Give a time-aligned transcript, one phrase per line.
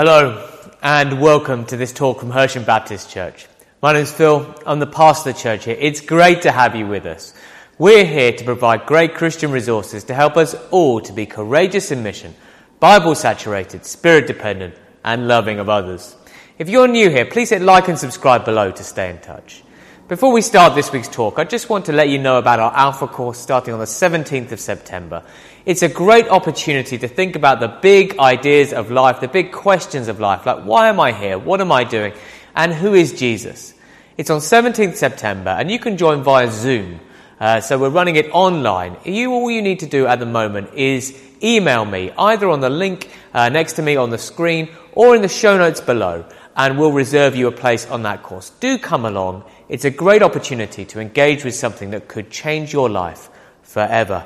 [0.00, 0.48] Hello,
[0.80, 3.48] and welcome to this talk from Hersham Baptist Church.
[3.82, 4.54] My name is Phil.
[4.64, 5.76] I'm the pastor of the church here.
[5.76, 7.34] It's great to have you with us.
[7.78, 12.04] We're here to provide great Christian resources to help us all to be courageous in
[12.04, 12.36] mission,
[12.78, 16.14] Bible saturated, spirit dependent, and loving of others.
[16.60, 19.64] If you're new here, please hit like and subscribe below to stay in touch.
[20.08, 22.74] Before we start this week's talk, I just want to let you know about our
[22.74, 25.22] Alpha course starting on the 17th of September.
[25.66, 30.08] It's a great opportunity to think about the big ideas of life, the big questions
[30.08, 31.38] of life, like why am I here?
[31.38, 32.14] What am I doing?
[32.56, 33.74] And who is Jesus?
[34.16, 37.00] It's on 17th September, and you can join via Zoom.
[37.38, 38.96] Uh, so we're running it online.
[39.04, 42.70] You, all you need to do at the moment is email me either on the
[42.70, 46.24] link uh, next to me on the screen or in the show notes below,
[46.56, 48.48] and we'll reserve you a place on that course.
[48.58, 49.44] Do come along.
[49.68, 53.28] It's a great opportunity to engage with something that could change your life
[53.62, 54.24] forever.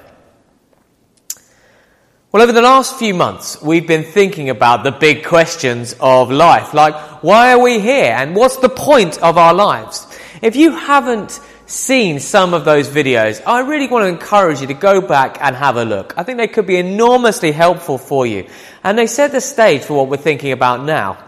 [2.30, 6.72] Well, over the last few months, we've been thinking about the big questions of life,
[6.72, 10.06] like why are we here and what's the point of our lives?
[10.40, 14.74] If you haven't seen some of those videos, I really want to encourage you to
[14.74, 16.14] go back and have a look.
[16.16, 18.48] I think they could be enormously helpful for you.
[18.82, 21.22] And they set the stage for what we're thinking about now.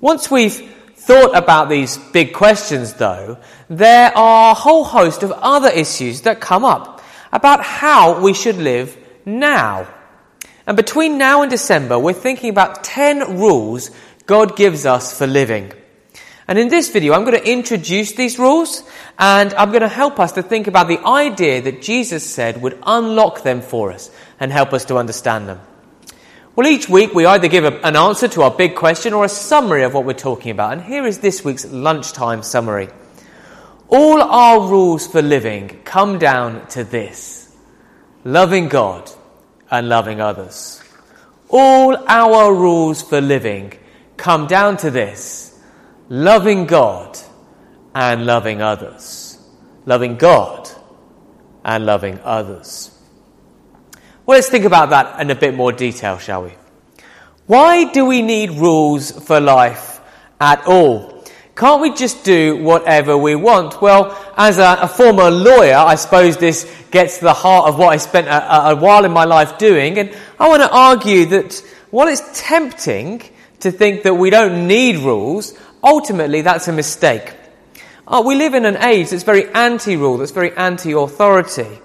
[0.00, 0.74] Once we've
[1.10, 3.36] thought about these big questions, though,
[3.68, 8.56] there are a whole host of other issues that come up about how we should
[8.56, 9.88] live now.
[10.68, 13.90] And between now and December, we're thinking about 10 rules
[14.26, 15.72] God gives us for living.
[16.46, 18.84] And in this video, I'm going to introduce these rules
[19.18, 22.78] and I'm going to help us to think about the idea that Jesus said would
[22.86, 25.60] unlock them for us and help us to understand them.
[26.60, 29.30] Well, each week we either give a, an answer to our big question or a
[29.30, 30.74] summary of what we're talking about.
[30.74, 32.90] And here is this week's lunchtime summary.
[33.88, 37.56] All our rules for living come down to this
[38.24, 39.10] loving God
[39.70, 40.82] and loving others.
[41.48, 43.72] All our rules for living
[44.18, 45.58] come down to this
[46.10, 47.18] loving God
[47.94, 49.38] and loving others.
[49.86, 50.68] Loving God
[51.64, 52.89] and loving others.
[54.30, 56.52] Well, let's think about that in a bit more detail, shall we?
[57.46, 60.00] Why do we need rules for life
[60.40, 61.24] at all?
[61.56, 63.82] Can't we just do whatever we want?
[63.82, 67.88] Well, as a, a former lawyer, I suppose this gets to the heart of what
[67.88, 69.98] I spent a, a while in my life doing.
[69.98, 71.54] And I want to argue that
[71.90, 73.24] while it's tempting
[73.58, 77.34] to think that we don't need rules, ultimately that's a mistake.
[78.06, 81.80] Uh, we live in an age that's very anti rule, that's very anti authority.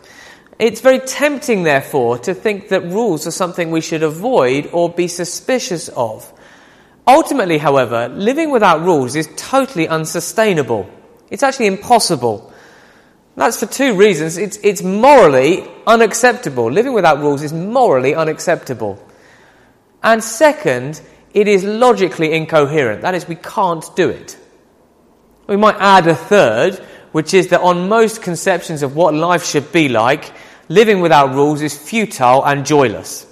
[0.58, 5.08] It's very tempting, therefore, to think that rules are something we should avoid or be
[5.08, 6.32] suspicious of.
[7.08, 10.90] Ultimately, however, living without rules is totally unsustainable.
[11.30, 12.54] It's actually impossible.
[13.36, 14.38] That's for two reasons.
[14.38, 16.72] It's, it's morally unacceptable.
[16.72, 18.98] Living without rules is morally unacceptable.
[20.02, 21.02] And second,
[21.34, 23.02] it is logically incoherent.
[23.02, 24.38] That is, we can't do it.
[25.48, 26.76] We might add a third,
[27.12, 30.32] which is that on most conceptions of what life should be like,
[30.68, 33.26] living without rules is futile and joyless.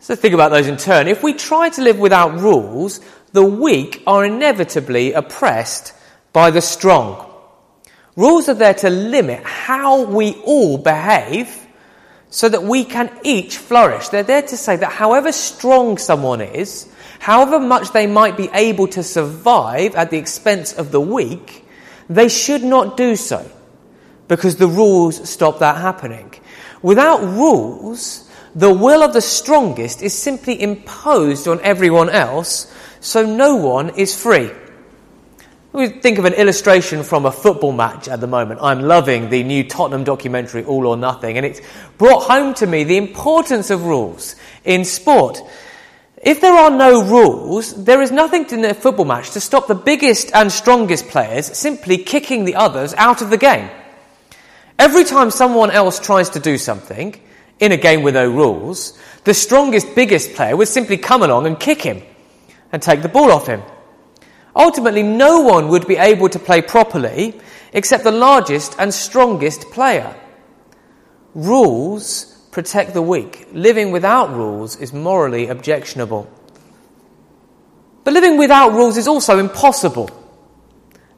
[0.00, 1.06] So think about those in turn.
[1.06, 3.00] If we try to live without rules,
[3.32, 5.94] the weak are inevitably oppressed
[6.32, 7.30] by the strong.
[8.16, 11.66] Rules are there to limit how we all behave
[12.30, 14.08] so that we can each flourish.
[14.08, 16.88] They're there to say that however strong someone is,
[17.20, 21.66] however much they might be able to survive at the expense of the weak,
[22.08, 23.48] they should not do so
[24.32, 26.32] because the rules stop that happening.
[26.80, 33.56] Without rules, the will of the strongest is simply imposed on everyone else, so no
[33.56, 34.50] one is free.
[35.74, 38.60] We think of an illustration from a football match at the moment.
[38.62, 41.60] I'm loving the new Tottenham documentary, All or Nothing, and it's
[41.98, 44.34] brought home to me the importance of rules
[44.64, 45.42] in sport.
[46.22, 49.74] If there are no rules, there is nothing in a football match to stop the
[49.74, 53.68] biggest and strongest players simply kicking the others out of the game.
[54.82, 57.14] Every time someone else tries to do something,
[57.60, 61.56] in a game with no rules, the strongest, biggest player would simply come along and
[61.56, 62.02] kick him
[62.72, 63.62] and take the ball off him.
[64.56, 67.40] Ultimately, no one would be able to play properly
[67.72, 70.16] except the largest and strongest player.
[71.32, 73.46] Rules protect the weak.
[73.52, 76.28] Living without rules is morally objectionable.
[78.02, 80.10] But living without rules is also impossible.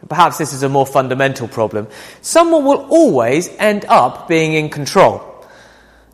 [0.09, 1.89] Perhaps this is a more fundamental problem.
[2.21, 5.31] Someone will always end up being in control.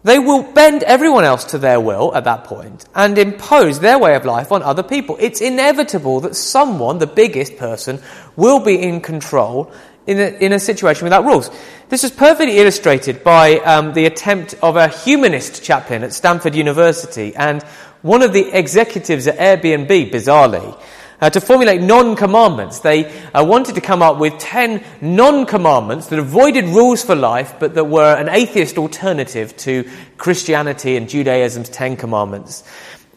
[0.02, 4.14] They will bend everyone else to their will at that point and impose their way
[4.14, 5.18] of life on other people.
[5.20, 8.00] It's inevitable that someone, the biggest person,
[8.34, 9.70] will be in control
[10.06, 11.50] in a, in a situation without rules.
[11.90, 17.36] This is perfectly illustrated by um, the attempt of a humanist chaplain at Stanford University
[17.36, 17.62] and
[18.00, 20.80] one of the executives at Airbnb, bizarrely,
[21.20, 22.80] uh, to formulate non-commandments.
[22.80, 27.74] They uh, wanted to come up with 10 non-commandments that avoided rules for life, but
[27.74, 32.64] that were an atheist alternative to Christianity and Judaism's 10 commandments.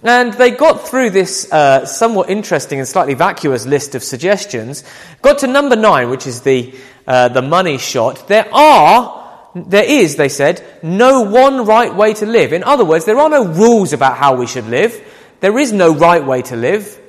[0.03, 4.83] And they got through this uh, somewhat interesting and slightly vacuous list of suggestions,
[5.21, 6.75] got to number nine, which is the,
[7.07, 8.27] uh, the money shot.
[8.27, 12.51] There are, there is, they said, no one right way to live.
[12.51, 15.01] In other words, there are no rules about how we should live.
[15.39, 16.99] There is no right way to live.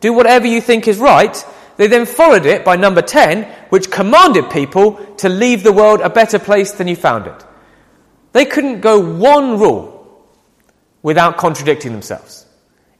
[0.00, 1.44] Do whatever you think is right.
[1.76, 6.10] They then followed it by number 10, which commanded people to leave the world a
[6.10, 7.44] better place than you found it.
[8.32, 10.24] They couldn't go one rule
[11.02, 12.46] without contradicting themselves.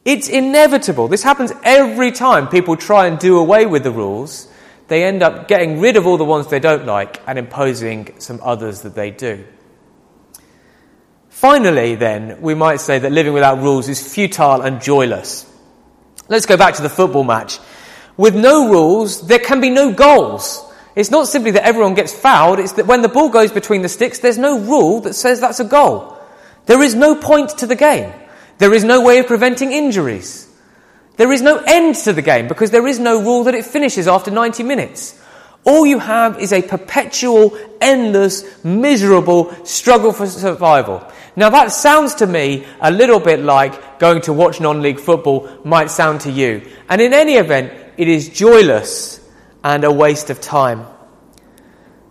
[0.05, 1.09] It's inevitable.
[1.09, 4.49] This happens every time people try and do away with the rules.
[4.87, 8.41] They end up getting rid of all the ones they don't like and imposing some
[8.43, 9.45] others that they do.
[11.29, 15.48] Finally, then, we might say that living without rules is futile and joyless.
[16.29, 17.59] Let's go back to the football match.
[18.17, 20.65] With no rules, there can be no goals.
[20.95, 23.89] It's not simply that everyone gets fouled, it's that when the ball goes between the
[23.89, 26.19] sticks, there's no rule that says that's a goal.
[26.67, 28.13] There is no point to the game.
[28.59, 30.49] There is no way of preventing injuries.
[31.17, 34.09] There is no end to the game because there is no rule that it finishes
[34.09, 35.19] after 90 minutes.
[35.65, 41.07] All you have is a perpetual, endless, miserable struggle for survival.
[41.37, 45.91] Now that sounds to me a little bit like going to watch non-league football might
[45.91, 46.63] sound to you.
[46.89, 49.21] And in any event, it is joyless
[49.63, 50.87] and a waste of time.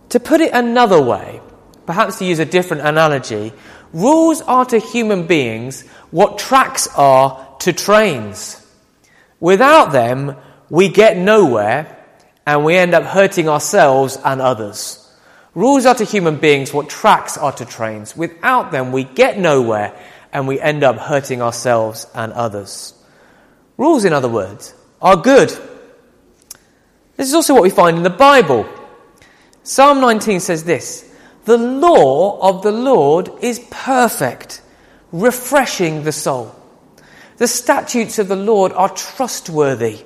[0.09, 1.41] To put it another way,
[1.85, 3.53] perhaps to use a different analogy,
[3.93, 8.61] Rules are to human beings what tracks are to trains.
[9.39, 10.35] Without them,
[10.69, 11.96] we get nowhere
[12.47, 15.03] and we end up hurting ourselves and others.
[15.53, 18.15] Rules are to human beings what tracks are to trains.
[18.15, 19.94] Without them, we get nowhere
[20.31, 22.94] and we end up hurting ourselves and others.
[23.75, 25.49] Rules, in other words, are good.
[27.17, 28.65] This is also what we find in the Bible.
[29.63, 31.03] Psalm 19 says this
[31.43, 34.61] the law of the Lord is perfect,
[35.11, 36.55] refreshing the soul.
[37.38, 40.05] The statutes of the Lord are trustworthy,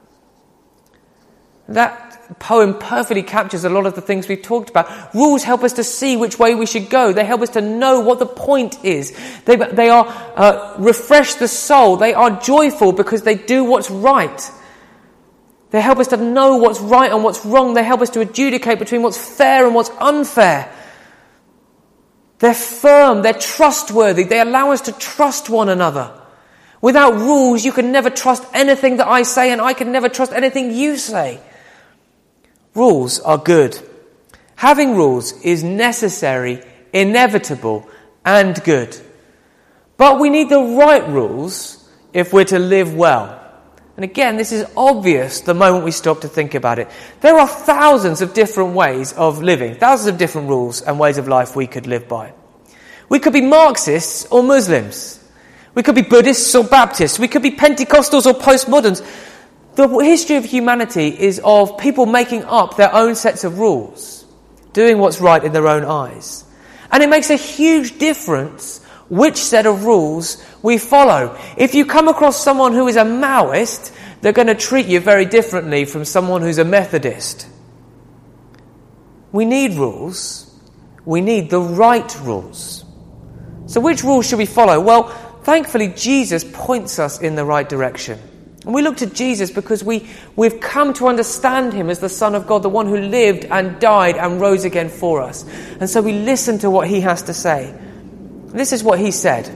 [1.67, 5.13] That poem perfectly captures a lot of the things we've talked about.
[5.13, 7.13] Rules help us to see which way we should go.
[7.13, 9.17] They help us to know what the point is.
[9.45, 10.05] They, they are
[10.35, 11.97] uh, refresh the soul.
[11.97, 14.51] They are joyful because they do what's right.
[15.71, 17.73] They help us to know what's right and what's wrong.
[17.73, 20.71] They help us to adjudicate between what's fair and what's unfair.
[22.39, 26.19] They're firm, they're trustworthy, they allow us to trust one another.
[26.81, 30.31] Without rules, you can never trust anything that I say, and I can never trust
[30.33, 31.39] anything you say.
[32.73, 33.77] Rules are good.
[34.55, 36.63] Having rules is necessary,
[36.93, 37.87] inevitable,
[38.23, 38.97] and good.
[39.97, 43.37] But we need the right rules if we're to live well.
[43.97, 46.89] And again, this is obvious the moment we stop to think about it.
[47.19, 51.27] There are thousands of different ways of living, thousands of different rules and ways of
[51.27, 52.33] life we could live by.
[53.09, 55.19] We could be Marxists or Muslims.
[55.75, 57.19] We could be Buddhists or Baptists.
[57.19, 59.05] We could be Pentecostals or postmoderns.
[59.81, 64.27] The history of humanity is of people making up their own sets of rules,
[64.73, 66.43] doing what's right in their own eyes.
[66.91, 71.35] And it makes a huge difference which set of rules we follow.
[71.57, 75.25] If you come across someone who is a Maoist, they're going to treat you very
[75.25, 77.47] differently from someone who's a Methodist.
[79.31, 80.55] We need rules.
[81.05, 82.85] We need the right rules.
[83.65, 84.79] So which rules should we follow?
[84.79, 85.07] Well,
[85.41, 88.19] thankfully Jesus points us in the right direction.
[88.65, 92.35] And we look to Jesus because we, we've come to understand him as the Son
[92.35, 95.43] of God, the one who lived and died and rose again for us.
[95.79, 97.73] And so we listen to what he has to say.
[98.47, 99.49] This is what he said.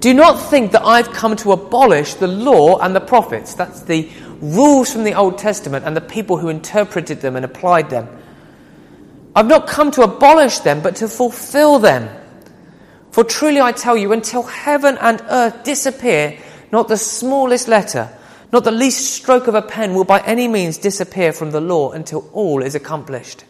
[0.00, 3.54] Do not think that I've come to abolish the law and the prophets.
[3.54, 7.90] That's the rules from the Old Testament and the people who interpreted them and applied
[7.90, 8.08] them.
[9.36, 12.08] I've not come to abolish them, but to fulfill them.
[13.12, 16.38] For truly I tell you, until heaven and earth disappear,
[16.72, 18.08] not the smallest letter,
[18.50, 21.92] not the least stroke of a pen will by any means disappear from the law
[21.92, 23.44] until all is accomplished.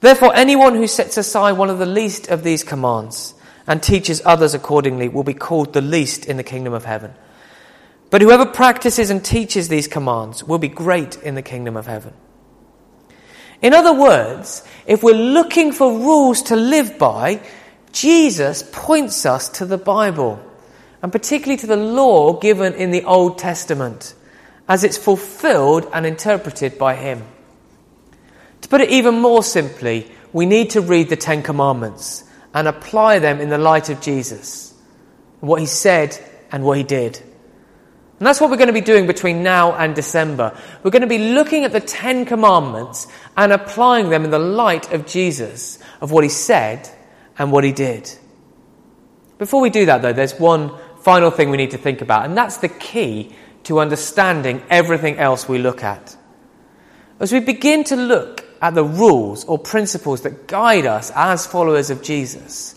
[0.00, 3.34] Therefore, anyone who sets aside one of the least of these commands
[3.66, 7.14] and teaches others accordingly will be called the least in the kingdom of heaven.
[8.10, 12.14] But whoever practices and teaches these commands will be great in the kingdom of heaven.
[13.60, 17.40] In other words, if we're looking for rules to live by,
[17.92, 20.40] Jesus points us to the Bible,
[21.02, 24.14] and particularly to the law given in the Old Testament,
[24.68, 27.24] as it's fulfilled and interpreted by Him.
[28.62, 33.18] To put it even more simply, we need to read the Ten Commandments and apply
[33.18, 34.74] them in the light of Jesus,
[35.40, 36.18] what He said
[36.50, 37.18] and what He did.
[38.18, 40.58] And that's what we're going to be doing between now and December.
[40.82, 44.92] We're going to be looking at the Ten Commandments and applying them in the light
[44.92, 46.90] of Jesus, of what He said
[47.38, 48.10] and what he did.
[49.38, 50.72] Before we do that, though, there's one
[51.08, 55.48] final thing we need to think about, and that's the key to understanding everything else
[55.48, 56.14] we look at.
[57.18, 61.88] As we begin to look at the rules or principles that guide us as followers
[61.88, 62.74] of Jesus,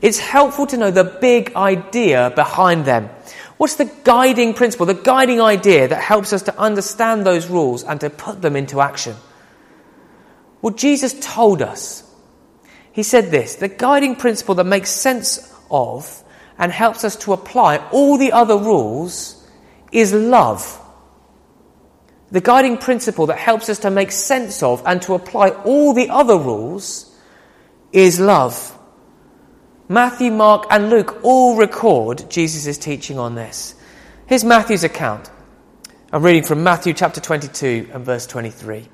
[0.00, 3.10] it's helpful to know the big idea behind them.
[3.58, 8.00] What's the guiding principle, the guiding idea that helps us to understand those rules and
[8.00, 9.14] to put them into action?
[10.62, 12.02] Well, Jesus told us
[12.92, 16.23] he said this the guiding principle that makes sense of
[16.58, 19.46] and helps us to apply all the other rules
[19.92, 20.80] is love.
[22.30, 26.10] The guiding principle that helps us to make sense of and to apply all the
[26.10, 27.14] other rules
[27.92, 28.76] is love.
[29.88, 33.74] Matthew, Mark, and Luke all record Jesus' teaching on this.
[34.26, 35.30] Here's Matthew's account.
[36.12, 38.88] I'm reading from Matthew chapter 22 and verse 23.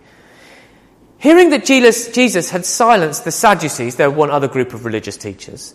[1.18, 5.74] Hearing that Jesus had silenced the Sadducees, there were one other group of religious teachers,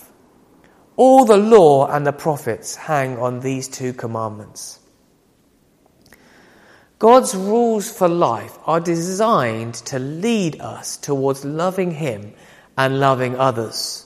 [1.03, 4.77] All the law and the prophets hang on these two commandments.
[6.99, 12.33] God's rules for life are designed to lead us towards loving Him
[12.77, 14.05] and loving others.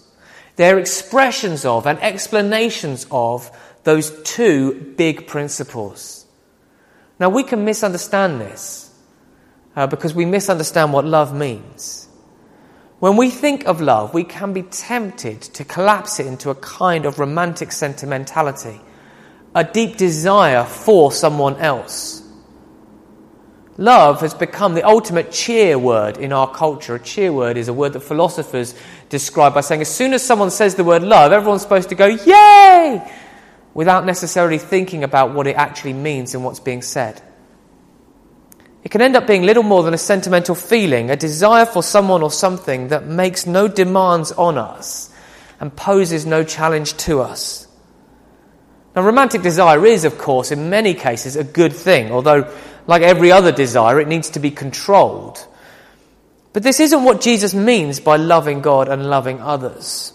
[0.55, 3.51] They're expressions of and explanations of
[3.83, 6.25] those two big principles.
[7.19, 8.89] Now, we can misunderstand this
[9.75, 12.04] uh, because we misunderstand what love means.
[12.99, 17.05] When we think of love, we can be tempted to collapse it into a kind
[17.05, 18.79] of romantic sentimentality,
[19.53, 22.23] a deep desire for someone else.
[23.77, 26.95] Love has become the ultimate cheer word in our culture.
[26.95, 28.73] A cheer word is a word that philosophers
[29.09, 32.05] describe by saying as soon as someone says the word love, everyone's supposed to go,
[32.05, 33.11] yay!
[33.73, 37.21] Without necessarily thinking about what it actually means and what's being said.
[38.85, 42.21] It can end up being little more than a sentimental feeling, a desire for someone
[42.21, 45.09] or something that makes no demands on us
[45.59, 47.67] and poses no challenge to us.
[48.95, 52.53] Now, romantic desire is, of course, in many cases a good thing, although,
[52.85, 55.43] like every other desire, it needs to be controlled.
[56.53, 60.13] But this isn't what Jesus means by loving God and loving others.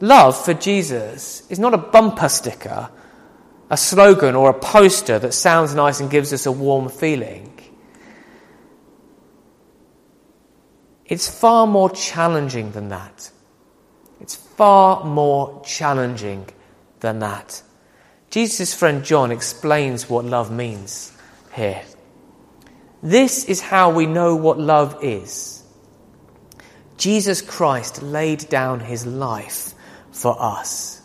[0.00, 2.88] Love for Jesus is not a bumper sticker,
[3.68, 7.52] a slogan, or a poster that sounds nice and gives us a warm feeling.
[11.08, 13.30] It's far more challenging than that.
[14.20, 16.48] It's far more challenging
[17.00, 17.62] than that.
[18.30, 21.12] Jesus' friend John explains what love means
[21.54, 21.82] here.
[23.02, 25.62] This is how we know what love is.
[26.96, 29.74] Jesus Christ laid down his life
[30.10, 31.02] for us.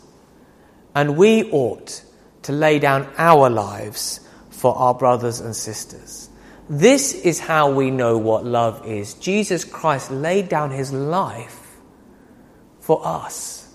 [0.94, 2.02] And we ought
[2.42, 6.28] to lay down our lives for our brothers and sisters.
[6.68, 9.14] This is how we know what love is.
[9.14, 11.76] Jesus Christ laid down his life
[12.80, 13.68] for us.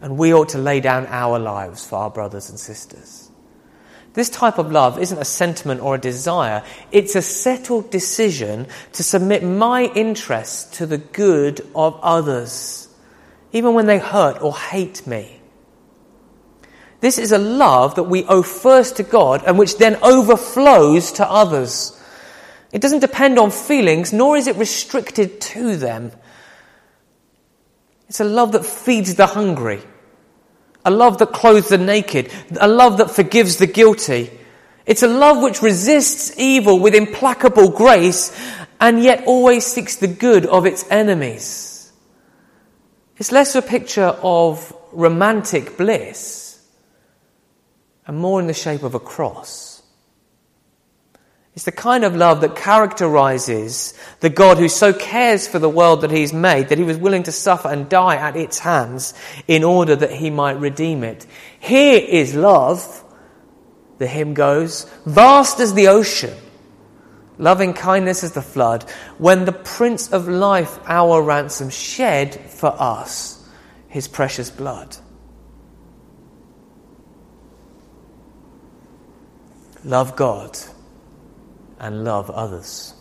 [0.00, 3.30] And we ought to lay down our lives for our brothers and sisters.
[4.14, 6.62] This type of love isn't a sentiment or a desire.
[6.90, 12.88] It's a settled decision to submit my interests to the good of others,
[13.52, 15.41] even when they hurt or hate me.
[17.02, 21.28] This is a love that we owe first to God and which then overflows to
[21.28, 22.00] others.
[22.70, 26.12] It doesn't depend on feelings, nor is it restricted to them.
[28.08, 29.82] It's a love that feeds the hungry,
[30.84, 34.30] a love that clothes the naked, a love that forgives the guilty.
[34.86, 38.30] It's a love which resists evil with implacable grace
[38.80, 41.90] and yet always seeks the good of its enemies.
[43.16, 46.41] It's less a picture of romantic bliss
[48.06, 49.72] and more in the shape of a cross.
[51.54, 56.00] It's the kind of love that characterizes the God who so cares for the world
[56.00, 59.12] that He's made that He was willing to suffer and die at its hands
[59.46, 61.26] in order that He might redeem it.
[61.60, 63.04] Here is love,
[63.98, 66.34] the hymn goes, vast as the ocean,
[67.36, 68.84] loving kindness as the flood,
[69.18, 73.46] when the Prince of Life, our ransom, shed for us
[73.88, 74.96] His precious blood.
[79.84, 80.56] Love God
[81.78, 82.94] and love others.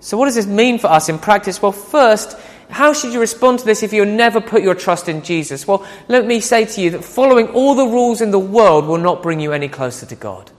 [0.00, 1.62] So, what does this mean for us in practice?
[1.62, 2.36] Well, first,
[2.68, 5.66] how should you respond to this if you never put your trust in Jesus?
[5.66, 8.98] Well, let me say to you that following all the rules in the world will
[8.98, 10.50] not bring you any closer to God.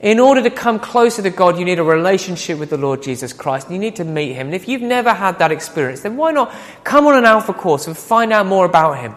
[0.00, 3.32] In order to come closer to God, you need a relationship with the Lord Jesus
[3.32, 3.70] Christ.
[3.70, 4.46] You need to meet Him.
[4.46, 6.52] And if you've never had that experience, then why not
[6.82, 9.14] come on an Alpha course and find out more about Him?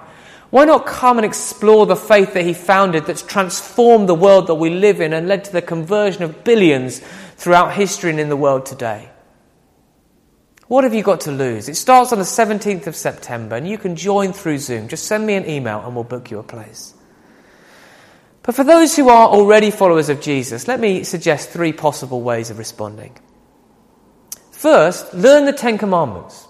[0.50, 4.56] Why not come and explore the faith that he founded that's transformed the world that
[4.56, 7.00] we live in and led to the conversion of billions
[7.36, 9.10] throughout history and in the world today?
[10.68, 11.70] What have you got to lose?
[11.70, 14.88] It starts on the 17th of September and you can join through Zoom.
[14.88, 16.94] Just send me an email and we'll book you a place.
[18.42, 22.50] But for those who are already followers of Jesus, let me suggest three possible ways
[22.50, 23.18] of responding.
[24.52, 26.48] First, learn the Ten Commandments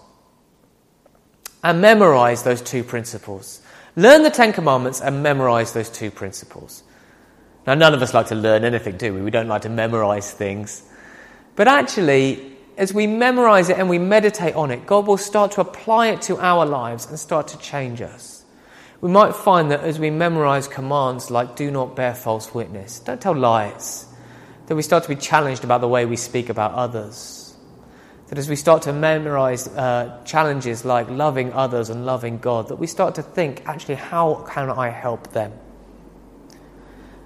[1.64, 3.62] and memorize those two principles.
[3.98, 6.84] Learn the Ten Commandments and memorize those two principles.
[7.66, 9.22] Now, none of us like to learn anything, do we?
[9.22, 10.84] We don't like to memorize things.
[11.56, 15.62] But actually, as we memorize it and we meditate on it, God will start to
[15.62, 18.44] apply it to our lives and start to change us.
[19.00, 23.22] We might find that as we memorize commands like do not bear false witness, don't
[23.22, 24.08] tell lies,
[24.68, 27.45] that we start to be challenged about the way we speak about others
[28.28, 32.78] that as we start to memorize uh, challenges like loving others and loving God, that
[32.78, 35.52] we start to think, actually, how can I help them?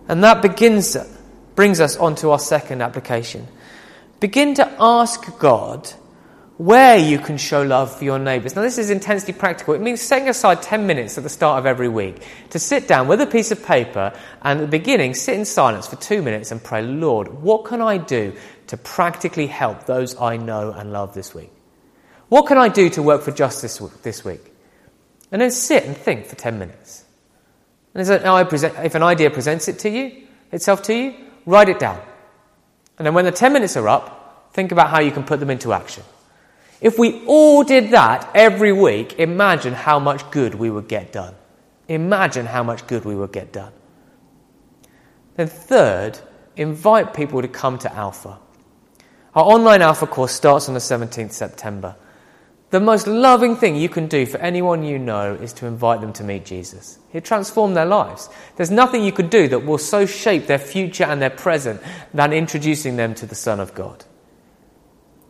[0.07, 0.97] And that begins,
[1.55, 3.47] brings us on to our second application.
[4.19, 5.93] Begin to ask God
[6.59, 8.53] where you can show love for your neighbours.
[8.53, 9.75] Now, this is intensely practical.
[9.75, 13.07] It means setting aside 10 minutes at the start of every week to sit down
[13.07, 16.51] with a piece of paper and at the beginning sit in silence for two minutes
[16.51, 18.33] and pray, Lord, what can I do
[18.67, 21.49] to practically help those I know and love this week?
[22.27, 24.41] What can I do to work for justice this week?
[25.31, 27.05] And then sit and think for 10 minutes.
[27.93, 32.01] And if an idea presents it to you, itself to you, write it down.
[32.97, 35.49] And then when the 10 minutes are up, think about how you can put them
[35.49, 36.03] into action.
[36.81, 41.35] If we all did that every week, imagine how much good we would get done.
[41.87, 43.73] Imagine how much good we would get done.
[45.35, 46.19] Then, third,
[46.55, 48.39] invite people to come to Alpha.
[49.35, 51.95] Our online Alpha course starts on the 17th September.
[52.69, 56.13] The most loving thing you can do for anyone you know is to invite them
[56.13, 56.99] to meet Jesus.
[57.11, 58.29] He'll transform their lives.
[58.57, 61.81] There's nothing you could do that will so shape their future and their present
[62.13, 64.05] than introducing them to the Son of God.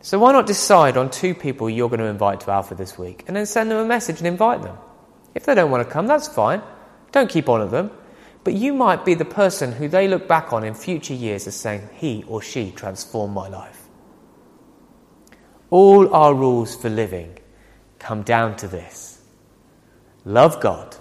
[0.02, 3.24] So why not decide on two people you're going to invite to Alpha this week
[3.26, 4.78] and then send them a message and invite them?
[5.34, 6.62] If they don't want to come, that's fine.
[7.12, 7.90] Don't keep on at them.
[8.42, 11.54] But you might be the person who they look back on in future years as
[11.54, 13.82] saying, he or she transformed my life.
[15.68, 17.38] All our rules for living
[17.98, 19.22] come down to this
[20.24, 20.96] love God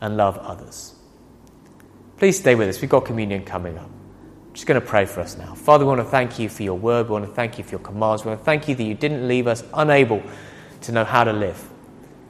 [0.00, 0.94] and love others.
[2.18, 2.80] Please stay with us.
[2.80, 3.90] We've got communion coming up.
[4.54, 5.54] Just going to pray for us now.
[5.54, 7.08] Father, we want to thank you for your word.
[7.08, 8.24] We want to thank you for your commands.
[8.24, 10.22] We want to thank you that you didn't leave us unable
[10.82, 11.60] to know how to live.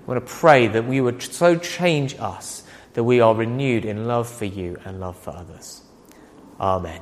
[0.07, 2.63] We want to pray that we would so change us
[2.95, 5.83] that we are renewed in love for you and love for others.
[6.59, 7.01] Amen.